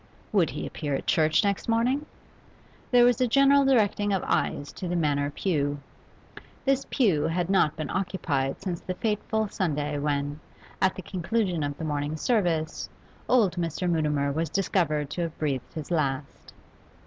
[0.31, 2.07] Would he appear at church next morning?
[2.89, 5.77] There was a general directing of eyes to the Manor pew.
[6.65, 10.39] This pew had not been occupied since the fateful Sunday when,
[10.81, 12.89] at the conclusion of the morning service,
[13.29, 13.87] old Mr.
[13.87, 16.51] Mutimer was discovered to have breathed his last.